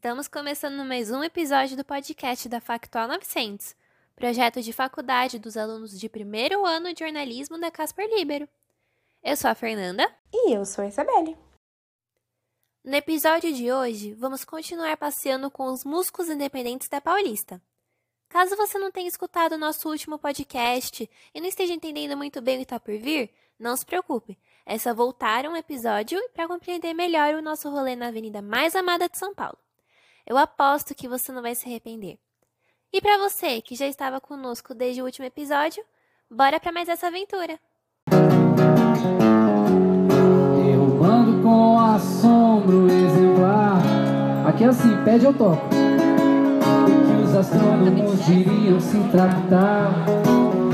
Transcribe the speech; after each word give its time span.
Estamos 0.00 0.28
começando 0.28 0.82
mais 0.82 1.10
um 1.10 1.22
episódio 1.22 1.76
do 1.76 1.84
podcast 1.84 2.48
da 2.48 2.58
Factual 2.58 3.06
900, 3.06 3.76
projeto 4.16 4.62
de 4.62 4.72
faculdade 4.72 5.38
dos 5.38 5.58
alunos 5.58 6.00
de 6.00 6.08
primeiro 6.08 6.64
ano 6.64 6.94
de 6.94 7.00
jornalismo 7.00 7.60
da 7.60 7.70
Casper 7.70 8.08
Libero. 8.08 8.48
Eu 9.22 9.36
sou 9.36 9.50
a 9.50 9.54
Fernanda. 9.54 10.10
E 10.32 10.54
eu 10.54 10.64
sou 10.64 10.84
a 10.84 10.88
Isabelle. 10.88 11.36
No 12.82 12.94
episódio 12.94 13.52
de 13.52 13.70
hoje, 13.70 14.14
vamos 14.14 14.42
continuar 14.42 14.96
passeando 14.96 15.50
com 15.50 15.66
os 15.66 15.84
músicos 15.84 16.30
independentes 16.30 16.88
da 16.88 16.98
Paulista. 16.98 17.60
Caso 18.26 18.56
você 18.56 18.78
não 18.78 18.90
tenha 18.90 19.06
escutado 19.06 19.52
o 19.52 19.58
nosso 19.58 19.86
último 19.86 20.18
podcast 20.18 21.10
e 21.34 21.40
não 21.42 21.46
esteja 21.46 21.74
entendendo 21.74 22.16
muito 22.16 22.40
bem 22.40 22.54
o 22.54 22.58
que 22.60 22.62
está 22.62 22.80
por 22.80 22.96
vir, 22.96 23.30
não 23.58 23.76
se 23.76 23.84
preocupe. 23.84 24.38
É 24.64 24.78
só 24.78 24.94
voltar 24.94 25.44
um 25.44 25.54
episódio 25.54 26.18
para 26.32 26.48
compreender 26.48 26.94
melhor 26.94 27.34
o 27.34 27.42
nosso 27.42 27.68
rolê 27.68 27.94
na 27.94 28.08
avenida 28.08 28.40
mais 28.40 28.74
amada 28.74 29.06
de 29.06 29.18
São 29.18 29.34
Paulo. 29.34 29.58
Eu 30.30 30.38
aposto 30.38 30.94
que 30.94 31.08
você 31.08 31.32
não 31.32 31.42
vai 31.42 31.56
se 31.56 31.68
arrepender. 31.68 32.16
E 32.92 33.00
para 33.00 33.18
você 33.18 33.60
que 33.60 33.74
já 33.74 33.88
estava 33.88 34.20
conosco 34.20 34.72
desde 34.72 35.02
o 35.02 35.04
último 35.04 35.26
episódio, 35.26 35.82
bora 36.30 36.60
para 36.60 36.70
mais 36.70 36.88
essa 36.88 37.08
aventura. 37.08 37.58
Derrubando 40.62 41.42
com 41.42 41.80
assombro 41.80 42.86
exemplar. 42.86 43.82
Aqui 44.46 44.62
é 44.62 44.68
assim, 44.68 45.04
pede 45.04 45.24
eu 45.24 45.36
toco. 45.36 45.68
Que 45.68 47.24
os 47.24 47.34
astrônomos 47.34 48.24
diriam 48.24 48.78
se 48.78 49.00
tratar 49.10 49.90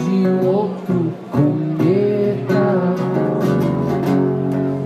de 0.05 0.29
um 0.29 0.47
outro 0.55 1.15
cometa. 1.33 2.93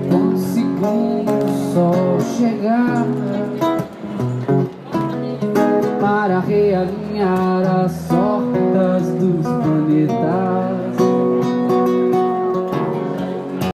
Quando 0.09 0.35
o 0.35 0.39
segundo 0.39 1.73
sol 1.75 2.21
chegar 2.39 3.05
para 6.21 6.39
realinhar 6.41 7.63
as 7.83 8.11
orbitas 8.11 9.09
dos 9.19 9.43
planetas. 9.43 10.97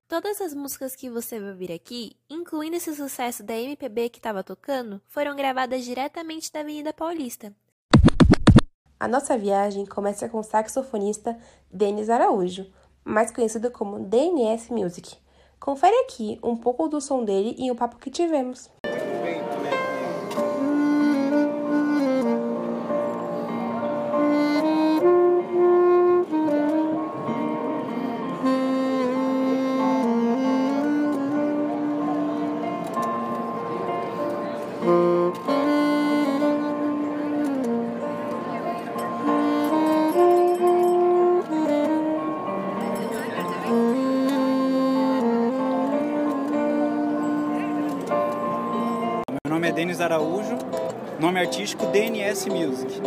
Todas 0.06 0.41
as 0.41 0.55
músicas 0.55 0.94
que 0.94 1.11
você 1.11 1.41
vai 1.41 1.50
ouvir 1.50 1.72
aqui, 1.72 2.12
incluindo 2.30 2.77
esse 2.77 2.94
sucesso 2.94 3.42
da 3.42 3.56
MPB 3.56 4.11
que 4.11 4.20
estava 4.20 4.44
tocando, 4.44 5.02
foram 5.08 5.34
gravadas 5.34 5.84
diretamente 5.84 6.52
da 6.52 6.61
Avenida 6.61 6.92
Paulista. 6.92 7.52
A 9.00 9.08
nossa 9.08 9.36
viagem 9.36 9.84
começa 9.84 10.28
com 10.28 10.39
o 10.39 10.44
saxofonista 10.44 11.36
Denis 11.69 12.08
Araújo, 12.08 12.64
mais 13.05 13.33
conhecido 13.33 13.72
como 13.72 13.98
DNS 13.98 14.72
Music. 14.72 15.17
Confere 15.58 15.97
aqui 16.05 16.39
um 16.44 16.56
pouco 16.56 16.86
do 16.86 17.00
som 17.00 17.24
dele 17.24 17.56
e 17.58 17.72
o 17.72 17.74
papo 17.74 17.97
que 17.97 18.08
tivemos. 18.08 18.70
Nome 49.66 49.68
é 49.68 49.72
Denis 49.72 50.00
Araújo, 50.00 50.56
nome 51.18 51.40
artístico 51.40 51.86
DNS 51.86 52.46
Music. 52.46 53.00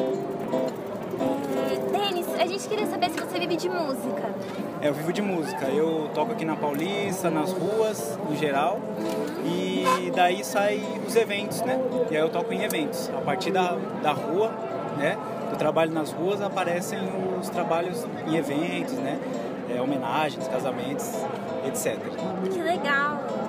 Denis, 1.89 2.27
a 2.37 2.45
gente 2.45 2.67
queria 2.67 2.85
saber 2.85 3.09
se 3.11 3.19
você 3.19 3.39
vive 3.39 3.55
de 3.55 3.69
música. 3.69 4.29
É, 4.81 4.89
eu 4.89 4.93
vivo 4.93 5.13
de 5.13 5.21
música, 5.21 5.67
eu 5.67 6.09
toco 6.13 6.33
aqui 6.33 6.43
na 6.43 6.57
Paulista, 6.57 7.29
nas 7.29 7.53
ruas, 7.53 8.19
no 8.29 8.35
geral, 8.35 8.81
e 9.45 10.11
daí 10.13 10.43
saem 10.43 10.83
os 11.07 11.15
eventos, 11.15 11.61
né? 11.61 11.79
E 12.11 12.17
aí 12.17 12.21
eu 12.21 12.29
toco 12.29 12.51
em 12.51 12.63
eventos. 12.63 13.09
A 13.17 13.21
partir 13.21 13.51
da, 13.51 13.77
da 14.03 14.11
rua, 14.11 14.51
né? 14.97 15.17
Do 15.49 15.55
trabalho 15.55 15.93
nas 15.93 16.11
ruas, 16.11 16.41
aparecem 16.41 16.99
os 17.39 17.47
trabalhos 17.49 18.05
em 18.27 18.35
eventos, 18.35 18.95
né? 18.95 19.17
É, 19.73 19.81
homenagens, 19.81 20.45
casamentos, 20.47 21.09
etc. 21.65 21.97
Que 22.51 22.61
legal! 22.61 23.48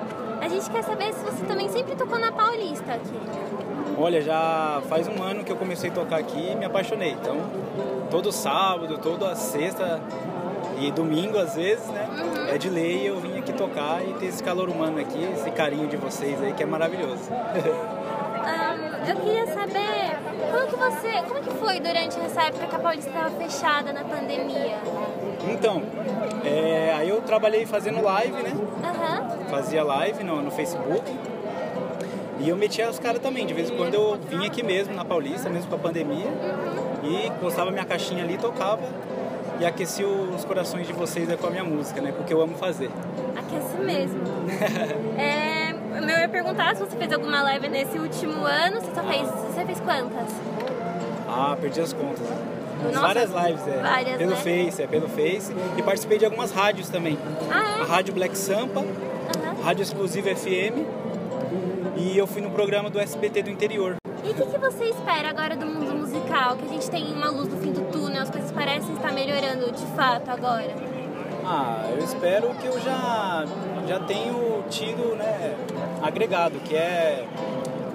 A 0.50 0.52
gente 0.52 0.68
quer 0.68 0.82
saber 0.82 1.12
se 1.12 1.24
você 1.24 1.44
também 1.46 1.68
sempre 1.68 1.94
tocou 1.94 2.18
na 2.18 2.32
Paulista 2.32 2.94
aqui. 2.94 3.14
Olha, 3.96 4.20
já 4.20 4.82
faz 4.88 5.06
um 5.06 5.22
ano 5.22 5.44
que 5.44 5.52
eu 5.52 5.56
comecei 5.56 5.90
a 5.90 5.92
tocar 5.92 6.18
aqui 6.18 6.50
e 6.50 6.56
me 6.56 6.64
apaixonei. 6.64 7.12
Então, 7.12 7.36
todo 8.10 8.32
sábado, 8.32 8.98
toda 8.98 9.32
sexta 9.36 10.00
e 10.80 10.90
domingo, 10.90 11.38
às 11.38 11.54
vezes, 11.54 11.86
né? 11.86 12.08
É 12.52 12.58
de 12.58 12.68
lei 12.68 13.08
eu 13.08 13.20
vim 13.20 13.38
aqui 13.38 13.52
tocar 13.52 14.04
e 14.04 14.12
ter 14.14 14.26
esse 14.26 14.42
calor 14.42 14.68
humano 14.68 14.98
aqui, 14.98 15.22
esse 15.34 15.52
carinho 15.52 15.86
de 15.86 15.96
vocês 15.96 16.42
aí 16.42 16.52
que 16.52 16.64
é 16.64 16.66
maravilhoso. 16.66 17.30
Eu 19.06 19.16
queria 19.16 19.46
saber 19.46 20.18
como 20.50 20.66
que 20.66 20.76
você, 20.76 21.22
como 21.28 21.40
que 21.40 21.50
foi 21.50 21.80
durante 21.80 22.18
essa 22.20 22.42
época 22.42 22.66
que 22.66 22.76
a 22.76 22.78
Paulista 22.78 23.10
estava 23.10 23.30
fechada 23.30 23.92
na 23.92 24.04
pandemia? 24.04 24.78
então, 25.48 25.82
é, 26.44 26.92
aí 26.96 27.08
eu 27.08 27.20
trabalhei 27.22 27.64
fazendo 27.66 28.02
live, 28.02 28.42
né? 28.42 28.52
Aham. 28.84 29.39
Fazia 29.50 29.82
live 29.82 30.22
no, 30.22 30.40
no 30.42 30.50
Facebook. 30.50 31.04
E 32.38 32.48
eu 32.48 32.56
metia 32.56 32.88
os 32.88 32.98
caras 32.98 33.20
também. 33.20 33.44
De 33.44 33.52
vez 33.52 33.68
em 33.68 33.76
quando 33.76 33.94
eu 33.94 34.18
vinha 34.28 34.46
aqui 34.46 34.62
mesmo, 34.62 34.94
na 34.94 35.04
Paulista, 35.04 35.50
mesmo 35.50 35.68
com 35.68 35.76
a 35.76 35.78
pandemia. 35.78 36.28
E 37.04 37.30
postava 37.40 37.70
minha 37.70 37.84
caixinha 37.84 38.24
ali, 38.24 38.38
tocava. 38.38 38.82
E 39.58 39.66
aquecia 39.66 40.06
os 40.06 40.44
corações 40.44 40.86
de 40.86 40.92
vocês 40.92 41.28
aí 41.28 41.36
com 41.36 41.46
a 41.46 41.50
minha 41.50 41.64
música, 41.64 42.00
né? 42.00 42.12
Porque 42.16 42.32
eu 42.32 42.40
amo 42.40 42.56
fazer. 42.56 42.90
Aquece 43.36 43.76
mesmo. 43.76 44.20
é, 45.18 45.72
eu 45.72 46.18
ia 46.18 46.28
perguntar 46.28 46.76
se 46.76 46.82
você 46.82 46.96
fez 46.96 47.12
alguma 47.12 47.42
live 47.42 47.68
nesse 47.68 47.98
último 47.98 48.44
ano. 48.44 48.80
Você 48.80 48.94
só 48.94 49.02
fez. 49.02 49.28
Você 49.28 49.64
fez 49.66 49.80
quantas? 49.80 50.28
Ah, 51.28 51.56
perdi 51.60 51.80
as 51.80 51.92
contas. 51.92 52.26
Nossa, 52.82 53.00
várias 53.00 53.30
lives, 53.30 53.68
é. 53.68 53.82
várias, 53.82 54.16
pelo 54.16 54.30
né? 54.30 54.36
Face, 54.36 54.82
é 54.82 54.86
pelo 54.86 55.08
Face. 55.08 55.54
E 55.76 55.82
participei 55.82 56.16
de 56.16 56.24
algumas 56.24 56.50
rádios 56.50 56.88
também. 56.88 57.18
Ah, 57.50 57.82
A 57.82 57.84
Rádio 57.84 58.14
Black 58.14 58.36
Sampa. 58.38 58.82
Rádio 59.62 59.82
Exclusiva 59.82 60.34
FM. 60.34 60.86
E 61.96 62.16
eu 62.16 62.26
fui 62.26 62.40
no 62.40 62.50
programa 62.50 62.88
do 62.88 62.98
SBT 62.98 63.42
do 63.42 63.50
interior. 63.50 63.96
E 64.24 64.30
o 64.30 64.34
que, 64.34 64.46
que 64.46 64.58
você 64.58 64.84
espera 64.84 65.28
agora 65.28 65.54
do 65.54 65.66
mundo 65.66 65.94
musical? 65.94 66.56
Que 66.56 66.64
a 66.64 66.68
gente 66.68 66.90
tem 66.90 67.12
uma 67.12 67.30
luz 67.30 67.48
no 67.48 67.60
fim 67.60 67.70
do 67.70 67.82
túnel, 67.92 68.22
as 68.22 68.30
coisas 68.30 68.50
parecem 68.52 68.94
estar 68.94 69.12
melhorando 69.12 69.70
de 69.70 69.84
fato 69.94 70.30
agora. 70.30 70.74
Ah, 71.44 71.84
eu 71.90 72.02
espero 72.02 72.54
que 72.54 72.66
eu 72.66 72.80
já, 72.80 73.44
já 73.86 74.00
tenho 74.00 74.62
tido, 74.70 75.14
né, 75.16 75.54
agregado, 76.02 76.58
que 76.60 76.74
é 76.74 77.26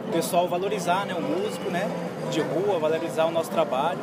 o 0.08 0.12
pessoal 0.12 0.48
valorizar, 0.48 1.06
né, 1.06 1.16
o 1.16 1.22
músico, 1.22 1.70
né, 1.72 1.90
de 2.32 2.42
rua, 2.42 2.78
valorizar 2.80 3.26
o 3.26 3.32
nosso 3.32 3.50
trabalho, 3.50 4.00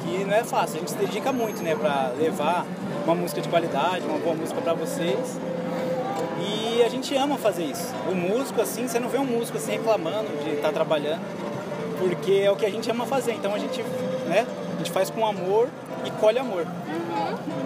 que 0.00 0.24
não 0.24 0.34
é 0.34 0.42
fácil, 0.42 0.76
a 0.76 0.78
gente 0.80 0.90
se 0.90 0.96
dedica 0.96 1.32
muito, 1.32 1.62
né, 1.62 1.76
para 1.76 2.12
levar 2.18 2.66
uma 3.04 3.14
música 3.14 3.40
de 3.40 3.48
qualidade, 3.48 4.04
uma 4.06 4.18
boa 4.18 4.34
música 4.34 4.60
para 4.60 4.74
vocês. 4.74 5.38
E 6.78 6.82
a 6.84 6.88
gente 6.88 7.12
ama 7.16 7.36
fazer 7.36 7.64
isso. 7.64 7.92
O 8.08 8.14
músico, 8.14 8.62
assim, 8.62 8.86
você 8.86 9.00
não 9.00 9.08
vê 9.08 9.18
um 9.18 9.24
músico 9.24 9.58
assim 9.58 9.72
reclamando 9.72 10.28
de 10.44 10.50
estar 10.50 10.70
trabalhando, 10.70 11.22
porque 11.98 12.42
é 12.44 12.52
o 12.52 12.54
que 12.54 12.64
a 12.64 12.70
gente 12.70 12.88
ama 12.88 13.04
fazer. 13.04 13.32
Então 13.32 13.52
a 13.52 13.58
gente, 13.58 13.82
né, 14.28 14.46
a 14.74 14.78
gente 14.78 14.92
faz 14.92 15.10
com 15.10 15.26
amor 15.26 15.68
e 16.04 16.10
colhe 16.12 16.38
amor. 16.38 16.64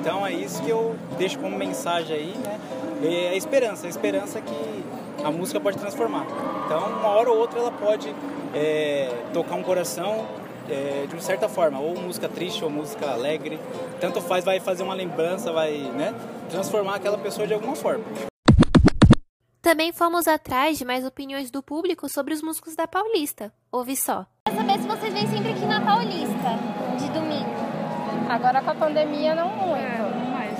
Então 0.00 0.26
é 0.26 0.32
isso 0.32 0.62
que 0.62 0.70
eu 0.70 0.96
deixo 1.18 1.38
como 1.38 1.58
mensagem 1.58 2.16
aí, 2.16 2.34
né? 2.42 2.58
É 3.04 3.28
a 3.28 3.36
esperança, 3.36 3.86
a 3.86 3.90
esperança 3.90 4.40
que 4.40 4.84
a 5.22 5.30
música 5.30 5.60
pode 5.60 5.76
transformar. 5.76 6.26
Então, 6.64 6.78
uma 6.78 7.08
hora 7.08 7.30
ou 7.30 7.36
outra 7.36 7.60
ela 7.60 7.70
pode 7.70 8.14
é, 8.54 9.12
tocar 9.34 9.56
um 9.56 9.62
coração 9.62 10.24
é, 10.70 11.04
de 11.06 11.14
uma 11.14 11.20
certa 11.20 11.50
forma, 11.50 11.78
ou 11.78 11.94
música 12.00 12.30
triste 12.30 12.64
ou 12.64 12.70
música 12.70 13.10
alegre, 13.10 13.60
tanto 14.00 14.22
faz, 14.22 14.42
vai 14.42 14.58
fazer 14.58 14.82
uma 14.82 14.94
lembrança, 14.94 15.52
vai, 15.52 15.72
né, 15.72 16.14
transformar 16.48 16.94
aquela 16.94 17.18
pessoa 17.18 17.46
de 17.46 17.52
alguma 17.52 17.76
forma. 17.76 18.31
Também 19.62 19.92
fomos 19.92 20.26
atrás 20.26 20.76
de 20.76 20.84
mais 20.84 21.06
opiniões 21.06 21.48
do 21.48 21.62
público 21.62 22.08
sobre 22.08 22.34
os 22.34 22.42
músicos 22.42 22.74
da 22.74 22.88
Paulista. 22.88 23.52
Ouve 23.70 23.94
só. 23.94 24.26
Quer 24.44 24.56
saber 24.56 24.80
se 24.80 24.88
vocês 24.88 25.14
vêm 25.14 25.24
sempre 25.28 25.52
aqui 25.52 25.64
na 25.64 25.80
Paulista, 25.80 26.58
de 26.98 27.08
domingo. 27.10 27.54
Agora 28.28 28.60
com 28.60 28.70
a 28.70 28.74
pandemia 28.74 29.36
não 29.36 29.50
muito. 29.50 29.76
É, 29.76 29.98
não 30.18 30.32
mais. 30.32 30.58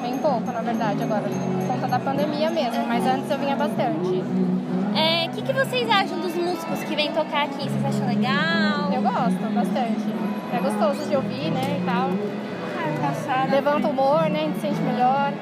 Bem 0.00 0.16
pouco, 0.16 0.50
na 0.50 0.62
verdade, 0.62 1.02
agora. 1.02 1.24
Por 1.24 1.74
conta 1.74 1.88
da 1.88 1.98
pandemia 1.98 2.48
mesmo, 2.48 2.86
mas 2.86 3.06
antes 3.06 3.30
eu 3.30 3.38
vinha 3.38 3.54
bastante. 3.54 4.24
É, 4.96 5.26
o 5.26 5.32
que, 5.32 5.42
que 5.42 5.52
vocês 5.52 5.90
acham 5.90 6.18
dos 6.20 6.34
músicos 6.34 6.82
que 6.84 6.96
vêm 6.96 7.12
tocar 7.12 7.44
aqui? 7.44 7.68
Vocês 7.68 7.84
acham 7.84 8.06
legal? 8.08 8.90
Eu 8.94 9.02
gosto 9.02 9.54
bastante. 9.54 10.08
É 10.54 10.58
gostoso 10.58 11.06
de 11.06 11.14
ouvir, 11.14 11.50
né, 11.50 11.80
e 11.82 11.84
tal. 11.84 12.08
Ah, 12.78 13.08
passada. 13.08 13.54
Levanta 13.54 13.88
o 13.88 13.90
humor, 13.90 14.30
né, 14.30 14.40
a 14.40 14.44
gente 14.44 14.54
se 14.54 14.60
sente 14.62 14.80
melhor. 14.80 15.34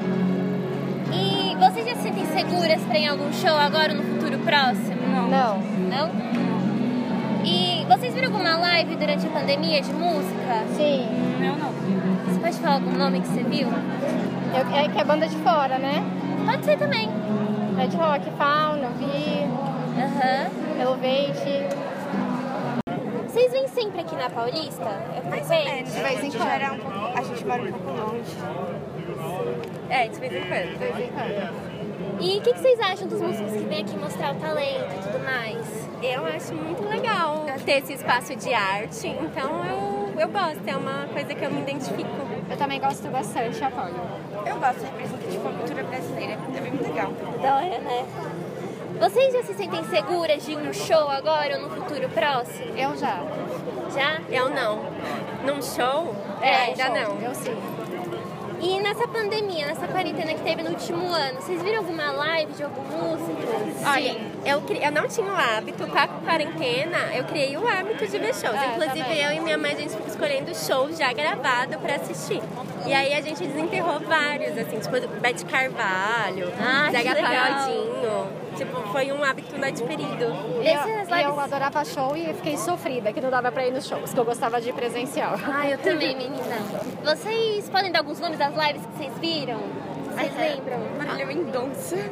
E 1.56 1.58
vocês 1.58 1.86
já 1.86 1.94
se 1.94 2.02
sentem 2.02 2.26
seguras 2.26 2.82
para 2.82 2.98
ir 2.98 3.04
em 3.04 3.08
algum 3.08 3.32
show 3.32 3.56
agora 3.56 3.94
no 3.94 4.02
futuro 4.02 4.38
próximo? 4.40 5.00
Não. 5.08 5.28
Não, 5.28 5.58
Não? 5.88 6.36
Vocês 7.88 8.12
viram 8.12 8.28
alguma 8.28 8.56
live 8.58 8.94
durante 8.96 9.26
a 9.26 9.30
pandemia 9.30 9.80
de 9.80 9.90
música? 9.90 10.66
Sim. 10.76 11.08
Eu 11.40 11.56
não. 11.56 11.72
Você 12.26 12.38
pode 12.40 12.58
falar 12.58 12.74
algum 12.74 12.92
nome 12.92 13.20
que 13.20 13.28
você 13.28 13.42
viu? 13.42 13.68
Eu, 13.68 14.76
é 14.76 14.88
que 14.88 15.00
é 15.00 15.04
banda 15.04 15.26
de 15.26 15.36
fora, 15.36 15.78
né? 15.78 16.04
Pode 16.44 16.64
ser 16.64 16.76
também. 16.76 17.08
É 17.78 17.86
de 17.86 17.96
rock, 17.96 18.30
fauna, 18.36 18.88
vi, 18.98 19.46
Aham. 19.98 20.50
elevate. 20.78 21.66
Vocês 23.26 23.52
vêm 23.52 23.68
sempre 23.68 24.00
aqui 24.00 24.14
na 24.14 24.28
Paulista? 24.28 24.90
É 25.16 25.22
frequente? 25.22 25.90
De 25.90 26.02
vez 26.02 26.22
em 26.24 26.30
quando. 26.32 27.16
a 27.16 27.22
gente 27.22 27.46
mora 27.46 27.62
um 27.62 27.72
pouco 27.72 27.90
longe. 27.90 28.36
É, 29.90 30.08
de 30.08 30.18
vez 30.18 30.32
em 30.32 30.48
quando. 30.48 30.72
De 30.72 30.78
vez 30.78 30.98
em 30.98 31.12
quando. 31.12 31.76
E 32.20 32.38
o 32.38 32.40
que, 32.40 32.52
que 32.52 32.58
vocês 32.58 32.80
acham 32.80 33.06
dos 33.08 33.20
músicos 33.20 33.52
que 33.52 33.64
vêm 33.64 33.82
aqui 33.82 33.96
mostrar 33.98 34.34
o 34.34 34.36
talento 34.36 34.94
e 34.94 35.02
tudo 35.02 35.22
mais? 35.24 35.88
Eu 36.02 36.24
acho 36.26 36.54
muito 36.54 36.82
legal 36.88 37.44
ter 37.64 37.78
esse 37.78 37.94
espaço 37.94 38.34
de 38.36 38.54
arte, 38.54 39.08
então 39.08 39.64
eu, 39.64 40.20
eu 40.20 40.28
gosto, 40.28 40.60
é 40.66 40.76
uma 40.76 41.06
coisa 41.08 41.34
que 41.34 41.44
eu 41.44 41.50
me 41.50 41.60
identifico. 41.60 42.08
Eu 42.48 42.56
também 42.56 42.80
gosto 42.80 43.08
bastante, 43.08 43.62
apoio. 43.62 43.94
Eu 44.46 44.56
gosto 44.56 44.78
de 44.78 44.86
representativo 44.86 45.42
com 45.42 45.48
a 45.48 45.52
cultura 45.52 45.82
brasileira. 45.82 46.38
É 46.56 46.60
bem 46.60 46.72
legal. 46.80 47.12
Da 47.42 47.56
hora, 47.56 47.78
né? 47.80 48.06
Vocês 48.98 49.32
já 49.32 49.42
se 49.42 49.54
sentem 49.54 49.84
seguras 49.84 50.42
de 50.44 50.52
ir 50.52 50.56
no 50.56 50.72
show 50.72 51.10
agora 51.10 51.56
ou 51.56 51.68
no 51.68 51.70
futuro 51.70 52.08
próximo? 52.08 52.76
Eu 52.76 52.96
já. 52.96 53.22
Já? 53.94 54.20
Eu 54.30 54.48
não. 54.48 54.78
Num 55.44 55.60
show? 55.60 56.14
É, 56.40 56.56
ainda 56.66 56.84
show. 56.84 56.94
não. 56.94 57.20
Eu 57.20 57.34
sim. 57.34 57.75
E 58.60 58.80
nessa 58.80 59.06
pandemia, 59.06 59.66
nessa 59.66 59.86
quarentena 59.86 60.34
que 60.34 60.42
teve 60.42 60.62
no 60.62 60.70
último 60.70 61.12
ano, 61.12 61.40
vocês 61.40 61.62
viram 61.62 61.78
alguma 61.78 62.10
live 62.12 62.52
de 62.52 62.62
algum 62.62 62.82
músico? 62.82 63.32
Olha, 63.86 64.16
eu, 64.46 64.62
eu 64.80 64.92
não 64.92 65.08
tinha 65.08 65.26
o 65.26 65.36
hábito, 65.36 65.86
com 65.86 65.98
a 65.98 66.06
quarentena, 66.08 66.98
eu 67.14 67.24
criei 67.24 67.56
o 67.56 67.66
hábito 67.66 68.06
de 68.06 68.18
ver 68.18 68.34
shows. 68.34 68.54
É, 68.54 68.66
Inclusive, 68.74 69.02
também. 69.02 69.22
eu 69.24 69.32
e 69.32 69.40
minha 69.40 69.58
mãe, 69.58 69.72
a 69.72 69.76
gente 69.76 69.90
fica 69.96 70.08
escolhendo 70.08 70.54
shows 70.54 70.96
já 70.96 71.12
gravado 71.12 71.78
pra 71.78 71.96
assistir. 71.96 72.40
E 72.86 72.94
aí 72.94 73.12
a 73.14 73.20
gente 73.20 73.44
desenterrou 73.44 73.98
vários, 74.00 74.56
assim, 74.56 74.78
tipo 74.78 74.92
Beth 75.20 75.44
Carvalho, 75.50 76.52
Ah. 76.60 76.88
Pagodinho. 76.92 78.46
Tipo, 78.56 78.80
foi 78.90 79.12
um 79.12 79.22
hábito 79.22 79.54
adquirido. 79.62 80.34
E 80.62 80.66
Essas 80.66 81.08
eu, 81.10 81.28
eu 81.28 81.40
adorava 81.40 81.84
show 81.84 82.16
e 82.16 82.32
fiquei 82.34 82.56
sofrida, 82.56 83.12
que 83.12 83.20
não 83.20 83.28
dava 83.30 83.52
pra 83.52 83.66
ir 83.66 83.72
nos 83.72 83.86
shows, 83.86 84.14
que 84.14 84.18
eu 84.20 84.24
gostava 84.24 84.60
de 84.60 84.72
presencial. 84.72 85.34
Ah, 85.52 85.68
eu 85.68 85.76
também, 85.78 86.16
menina. 86.16 86.56
Vocês 87.04 87.68
podem 87.68 87.92
dar 87.92 87.98
alguns 88.00 88.18
nomes 88.18 88.38
das 88.38 88.52
lives 88.54 88.82
que 88.86 88.96
vocês 88.96 89.12
viram? 89.18 89.60
Vocês 90.16 90.34
lembram? 90.36 90.78
Marília 90.98 91.26
Mendonça. 91.26 91.96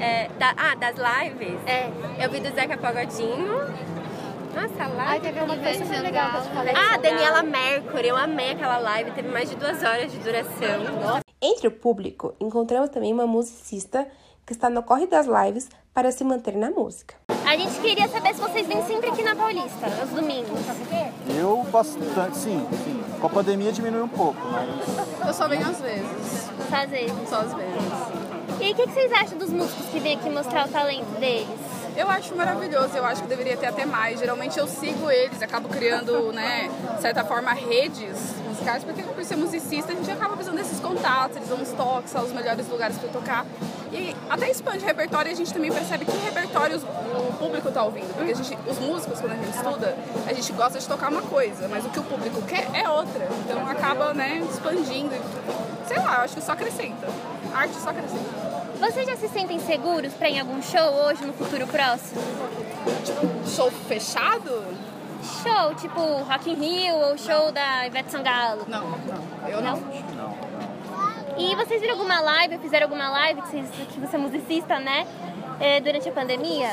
É, 0.00 0.28
da- 0.38 0.54
ah, 0.56 0.74
das 0.76 0.94
lives? 0.96 1.58
É. 1.66 1.90
Eu 2.24 2.30
vi 2.30 2.40
do 2.40 2.48
Zeca 2.54 2.74
Pagodinho. 2.78 3.46
Nossa, 4.54 4.84
a 4.84 4.88
live. 4.88 5.26
teve 5.26 5.40
uma 5.40 5.54
coisa 5.56 5.84
super 5.84 6.00
legal 6.00 6.30
que 6.30 6.36
eu 6.38 6.42
falei. 6.54 6.74
Ah, 6.74 6.96
Daniela 6.96 7.42
Mercury. 7.42 8.08
Eu 8.08 8.16
amei 8.16 8.52
aquela 8.52 8.78
live. 8.78 9.10
Teve 9.10 9.28
mais 9.28 9.50
de 9.50 9.56
duas 9.56 9.82
horas 9.82 10.10
de 10.10 10.16
duração. 10.18 11.20
Entre 11.42 11.68
o 11.68 11.70
público, 11.70 12.34
encontramos 12.40 12.88
também 12.88 13.12
uma 13.12 13.26
musicista 13.26 14.06
que 14.46 14.54
está 14.54 14.70
no 14.70 14.82
corre 14.82 15.06
das 15.06 15.26
lives 15.26 15.68
para 15.92 16.10
se 16.10 16.24
manter 16.24 16.56
na 16.56 16.70
música. 16.70 17.14
A 17.50 17.56
gente 17.56 17.80
queria 17.80 18.06
saber 18.06 18.32
se 18.32 18.40
vocês 18.40 18.64
vêm 18.64 18.80
sempre 18.86 19.10
aqui 19.10 19.24
na 19.24 19.34
Paulista, 19.34 19.86
aos 20.00 20.10
domingos. 20.10 20.60
Eu 21.36 21.66
bastante, 21.72 22.36
sim, 22.36 22.64
sim. 22.84 23.02
Com 23.20 23.26
a 23.26 23.30
pandemia 23.30 23.72
diminuiu 23.72 24.04
um 24.04 24.08
pouco, 24.08 24.40
mas 24.52 25.26
Eu 25.26 25.34
só 25.34 25.48
venho 25.48 25.66
às 25.66 25.80
vezes. 25.80 26.48
Só 26.70 26.76
às 26.76 26.90
vezes. 26.90 27.28
Só 27.28 27.40
às 27.40 27.52
vezes. 27.52 27.74
E 28.60 28.70
o 28.70 28.74
que, 28.76 28.86
que 28.86 28.92
vocês 28.92 29.12
acham 29.12 29.36
dos 29.36 29.50
músicos 29.50 29.84
que 29.86 29.98
vêm 29.98 30.16
aqui 30.16 30.30
mostrar 30.30 30.68
o 30.68 30.70
talento 30.70 31.18
deles? 31.18 31.48
Eu 31.96 32.08
acho 32.08 32.36
maravilhoso, 32.36 32.96
eu 32.96 33.04
acho 33.04 33.22
que 33.22 33.28
deveria 33.28 33.56
ter 33.56 33.66
até 33.66 33.84
mais. 33.84 34.20
Geralmente 34.20 34.56
eu 34.56 34.68
sigo 34.68 35.10
eles, 35.10 35.42
acabo 35.42 35.68
criando, 35.68 36.32
né, 36.32 36.70
de 36.94 37.02
certa 37.02 37.24
forma, 37.24 37.52
redes 37.52 38.36
musicais, 38.60 38.84
porque 38.84 39.02
por 39.02 39.24
ser 39.24 39.36
musicista 39.36 39.92
a 39.92 39.96
gente 39.96 40.10
acaba 40.10 40.34
precisando 40.34 40.58
desses 40.58 40.78
contatos, 40.78 41.36
eles 41.36 41.48
dão 41.48 41.58
uns 41.58 41.70
toques, 41.70 42.10
são 42.10 42.24
os 42.24 42.32
melhores 42.32 42.68
lugares 42.68 42.98
para 42.98 43.08
tocar. 43.08 43.46
E 43.90 44.14
até 44.28 44.50
expande 44.50 44.84
o 44.84 44.86
repertório 44.86 45.30
e 45.30 45.32
a 45.32 45.36
gente 45.36 45.52
também 45.52 45.72
percebe 45.72 46.04
que 46.04 46.16
repertórios 46.18 46.82
o 46.82 47.32
público 47.38 47.70
tá 47.72 47.82
ouvindo. 47.82 48.14
Porque 48.14 48.32
a 48.32 48.34
gente, 48.34 48.58
os 48.68 48.78
músicos, 48.78 49.20
quando 49.20 49.32
a 49.32 49.36
gente 49.36 49.56
estuda, 49.56 49.96
a 50.26 50.32
gente 50.32 50.52
gosta 50.52 50.78
de 50.78 50.86
tocar 50.86 51.10
uma 51.10 51.22
coisa, 51.22 51.66
mas 51.68 51.84
o 51.84 51.88
que 51.88 51.98
o 51.98 52.04
público 52.04 52.42
quer 52.42 52.68
é 52.74 52.88
outra. 52.88 53.26
Então 53.44 53.66
acaba, 53.66 54.12
né, 54.12 54.46
expandindo. 54.48 55.14
Sei 55.88 55.98
lá, 55.98 56.18
eu 56.18 56.20
acho 56.22 56.34
que 56.34 56.42
só 56.42 56.52
acrescenta. 56.52 57.08
A 57.52 57.58
arte 57.58 57.74
só 57.76 57.90
acrescenta. 57.90 58.50
Vocês 58.78 59.06
já 59.06 59.16
se 59.16 59.28
sentem 59.28 59.58
seguros 59.58 60.12
pra 60.14 60.28
ir 60.28 60.36
em 60.36 60.40
algum 60.40 60.62
show 60.62 60.88
hoje, 61.06 61.24
no 61.24 61.32
futuro 61.32 61.66
próximo? 61.66 62.20
Show 63.54 63.70
fechado? 63.70 64.64
Show, 65.22 65.74
tipo 65.74 66.00
Rock 66.00 66.50
in 66.50 66.54
Rio 66.54 66.96
ou 66.96 67.18
show 67.18 67.52
da 67.52 67.86
Ivete 67.86 68.10
Sangalo? 68.10 68.64
Não, 68.68 68.90
não. 68.90 69.48
Eu 69.48 69.60
não. 69.60 69.82
E 71.38 71.54
vocês 71.56 71.80
viram 71.80 71.94
alguma 71.94 72.20
live, 72.20 72.58
fizeram 72.58 72.86
alguma 72.86 73.08
live, 73.10 73.40
que, 73.42 73.48
vocês, 73.48 73.70
que 73.92 74.00
você 74.00 74.16
é 74.16 74.18
musicista, 74.18 74.78
né? 74.78 75.06
eh, 75.60 75.80
durante 75.80 76.08
a 76.08 76.12
pandemia? 76.12 76.70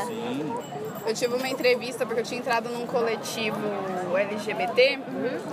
Eu 1.05 1.13
tive 1.13 1.35
uma 1.35 1.47
entrevista 1.47 2.05
porque 2.05 2.21
eu 2.21 2.23
tinha 2.25 2.39
entrado 2.39 2.69
num 2.69 2.85
coletivo 2.85 3.57
LGBT 4.17 4.99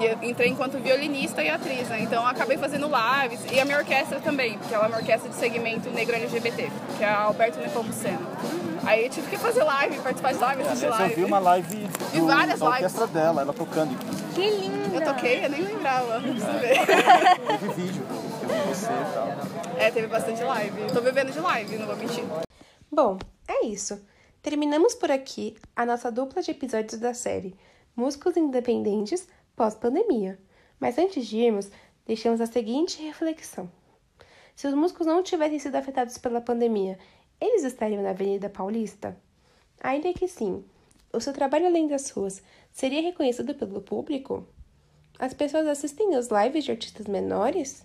e 0.01 0.05
eu 0.05 0.19
entrei 0.23 0.49
enquanto 0.49 0.79
violinista 0.79 1.43
e 1.43 1.49
atriz, 1.49 1.89
né? 1.89 2.01
Então 2.01 2.23
eu 2.23 2.29
acabei 2.29 2.57
fazendo 2.57 2.87
lives 2.89 3.41
e 3.53 3.61
a 3.61 3.65
minha 3.65 3.79
orquestra 3.79 4.21
também, 4.21 4.59
porque 4.59 4.75
ela 4.75 4.87
é 4.87 4.89
uma 4.89 4.97
orquestra 4.99 5.29
de 5.29 5.37
segmento 5.37 5.91
negro 5.91 6.15
LGBT, 6.17 6.71
que 6.97 7.05
é 7.05 7.09
a 7.09 7.23
Alberto 7.23 7.59
Nepomuceno. 7.59 8.27
Aí 8.85 9.05
eu 9.05 9.11
tive 9.11 9.29
que 9.29 9.39
fazer 9.39 9.63
live, 9.63 9.99
participar 9.99 10.33
de 10.33 10.39
live, 10.41 10.63
assistir 10.63 10.87
eu 10.87 10.91
live. 10.91 11.15
vi 11.15 11.25
uma 11.25 11.39
live 11.39 11.89
do, 12.13 12.27
várias 12.27 12.61
da 12.61 12.67
orquestra 12.67 13.07
lives. 13.07 13.23
dela, 13.23 13.43
ela 13.43 13.53
tocando. 13.53 13.97
Que 14.35 14.51
linda! 14.51 14.97
Eu 14.97 15.03
toquei, 15.05 15.45
eu 15.45 15.51
nem 15.51 15.63
lembrava, 15.63 16.19
ver. 16.21 16.87
Teve 17.59 17.73
vídeo, 17.75 18.03
eu 18.43 18.49
vi 18.49 18.69
você 18.69 18.87
e 18.87 19.15
tal. 19.15 19.29
É, 19.79 19.91
teve 19.91 20.07
bastante 20.07 20.43
live. 20.43 20.93
Tô 20.93 21.01
vivendo 21.01 21.33
de 21.33 21.41
live, 21.41 21.77
não 21.79 21.87
vou 21.87 21.97
mentir. 21.97 22.25
Bom, 22.91 23.19
é 23.49 23.67
isso. 23.67 24.01
Terminamos 24.45 24.95
por 24.95 25.11
aqui 25.11 25.57
a 25.75 25.87
nossa 25.87 26.13
dupla 26.13 26.43
de 26.43 26.51
episódios 26.51 27.01
da 27.01 27.15
série 27.15 27.57
Músicos 27.97 28.37
Independentes 28.37 29.27
pós-pandemia. 29.57 30.39
Mas 30.79 30.99
antes 30.99 31.27
de 31.27 31.39
irmos, 31.39 31.71
deixamos 32.05 32.43
a 32.43 32.47
seguinte 32.47 33.03
reflexão. 33.03 33.73
Se 34.55 34.67
os 34.67 34.75
músicos 34.75 35.07
não 35.07 35.23
tivessem 35.23 35.59
sido 35.59 35.77
afetados 35.77 36.19
pela 36.19 36.43
pandemia, 36.43 36.99
eles 37.41 37.65
estariam 37.65 38.03
na 38.03 38.11
Avenida 38.11 38.51
Paulista? 38.51 39.19
Ainda 39.81 40.13
que 40.13 40.29
sim, 40.29 40.63
o 41.11 41.21
seu 41.21 41.33
trabalho 41.33 41.65
além 41.65 41.89
das 41.89 42.11
ruas 42.11 42.43
seria 42.71 43.01
reconhecido 43.01 43.55
pelo 43.55 43.81
público? 43.81 44.47
As 45.19 45.33
pessoas 45.33 45.67
assistem 45.67 46.15
aos 46.15 46.29
lives 46.29 46.65
de 46.65 46.71
artistas 46.71 47.07
menores? 47.07 47.83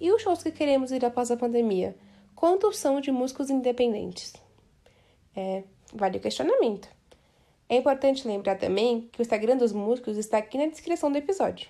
E 0.00 0.10
os 0.10 0.22
shows 0.22 0.42
que 0.42 0.50
queremos 0.50 0.92
ir 0.92 1.04
após 1.04 1.30
a 1.30 1.36
pandemia? 1.36 1.94
Quantos 2.34 2.78
são 2.78 3.02
de 3.02 3.12
músicos 3.12 3.50
independentes? 3.50 4.32
É, 5.36 5.64
vale 5.94 6.18
o 6.18 6.20
questionamento. 6.20 6.88
É 7.68 7.76
importante 7.76 8.26
lembrar 8.26 8.56
também 8.56 9.08
que 9.12 9.20
o 9.20 9.22
Instagram 9.22 9.56
dos 9.56 9.72
músicos 9.72 10.18
está 10.18 10.38
aqui 10.38 10.58
na 10.58 10.66
descrição 10.66 11.10
do 11.10 11.16
episódio. 11.16 11.68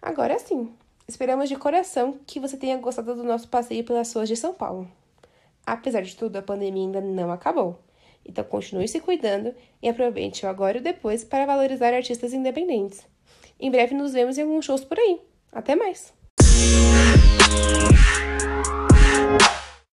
Agora 0.00 0.38
sim, 0.38 0.72
esperamos 1.06 1.48
de 1.48 1.56
coração 1.56 2.18
que 2.26 2.40
você 2.40 2.56
tenha 2.56 2.78
gostado 2.78 3.14
do 3.14 3.24
nosso 3.24 3.48
passeio 3.48 3.84
pelas 3.84 4.12
ruas 4.12 4.28
de 4.28 4.36
São 4.36 4.54
Paulo. 4.54 4.88
Apesar 5.66 6.02
de 6.02 6.16
tudo, 6.16 6.36
a 6.36 6.42
pandemia 6.42 6.84
ainda 6.84 7.00
não 7.00 7.30
acabou. 7.30 7.78
Então 8.24 8.44
continue 8.44 8.88
se 8.88 9.00
cuidando 9.00 9.54
e 9.82 9.88
aproveite 9.88 10.46
o 10.46 10.48
agora 10.48 10.78
e 10.78 10.80
o 10.80 10.84
depois 10.84 11.24
para 11.24 11.46
valorizar 11.46 11.92
artistas 11.92 12.32
independentes. 12.32 13.06
Em 13.60 13.70
breve 13.70 13.94
nos 13.94 14.12
vemos 14.12 14.38
em 14.38 14.42
alguns 14.42 14.64
shows 14.64 14.84
por 14.84 14.98
aí. 14.98 15.20
Até 15.52 15.76
mais! 15.76 16.12